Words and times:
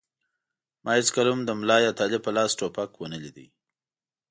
ما 0.83 0.91
هېڅکله 0.97 1.29
هم 1.33 1.41
د 1.45 1.51
ملا 1.59 1.77
یا 1.85 1.91
طالب 1.99 2.21
په 2.23 2.31
لاس 2.37 2.51
ټوپک 2.59 2.89
و 2.97 3.05
نه 3.13 3.17
لید. 3.23 3.37